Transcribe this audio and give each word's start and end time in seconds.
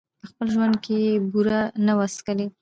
په 0.21 0.25
خپل 0.31 0.47
ژوند 0.53 0.75
کي 0.83 0.95
یې 1.05 1.13
بوره 1.31 1.59
نه 1.85 1.93
وه 1.97 2.05
څکلې 2.15 2.47